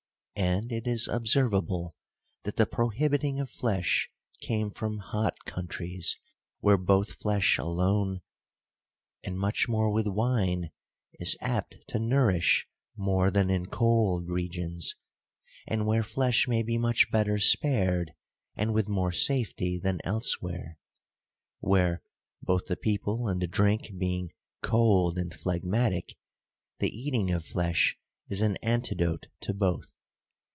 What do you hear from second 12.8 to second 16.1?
more than in cold regions; and where